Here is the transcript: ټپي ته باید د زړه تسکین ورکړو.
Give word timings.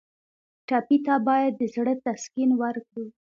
ټپي 0.67 0.97
ته 1.05 1.15
باید 1.27 1.53
د 1.59 1.61
زړه 1.75 1.93
تسکین 2.05 2.49
ورکړو. 2.61 3.05